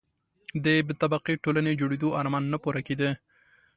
[0.63, 3.09] د بې طبقې ټولنې جوړېدو آرمان نه پوره کېده.